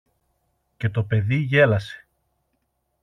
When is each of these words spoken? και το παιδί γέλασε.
και 0.77 0.89
το 0.89 1.03
παιδί 1.03 1.35
γέλασε. 1.35 2.07